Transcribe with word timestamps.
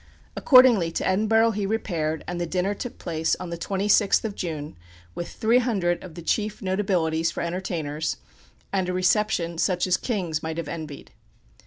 Accordingly 0.35 0.91
to 0.93 1.07
Edinburgh 1.07 1.51
he 1.51 1.67
repaired, 1.67 2.23
and 2.27 2.41
the 2.41 2.47
dinner 2.47 2.73
took 2.73 2.97
place 2.97 3.35
on 3.39 3.51
the 3.51 3.55
26th 3.59 4.23
of 4.25 4.33
June, 4.33 4.75
with 5.13 5.29
three 5.29 5.59
hundred 5.59 6.03
of 6.03 6.15
the 6.15 6.23
chief 6.23 6.59
notabilities 6.59 7.31
for 7.31 7.41
entertainers, 7.43 8.17
and 8.73 8.89
a 8.89 8.93
reception 8.93 9.59
such 9.59 9.85
as 9.85 9.97
kings 9.97 10.41
might 10.41 10.57
have 10.57 10.67
envied. 10.67 11.11